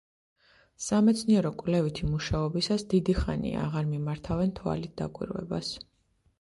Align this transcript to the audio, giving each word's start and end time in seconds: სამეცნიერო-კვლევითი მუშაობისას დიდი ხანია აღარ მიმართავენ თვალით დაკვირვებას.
სამეცნიერო-კვლევითი 0.85 2.09
მუშაობისას 2.15 2.87
დიდი 2.95 3.17
ხანია 3.21 3.63
აღარ 3.69 3.87
მიმართავენ 3.93 4.59
თვალით 4.59 5.01
დაკვირვებას. 5.05 5.75